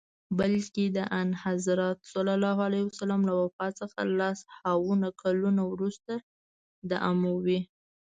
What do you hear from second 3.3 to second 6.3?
وفات څخه لس هاوو کلونه وروسته